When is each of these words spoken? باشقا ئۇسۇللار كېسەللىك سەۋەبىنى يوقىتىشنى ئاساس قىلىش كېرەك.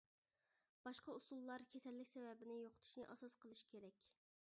باشقا 0.85 1.13
ئۇسۇللار 1.17 1.63
كېسەللىك 1.73 2.09
سەۋەبىنى 2.13 2.57
يوقىتىشنى 2.61 3.07
ئاساس 3.17 3.37
قىلىش 3.45 3.63
كېرەك. 3.75 4.01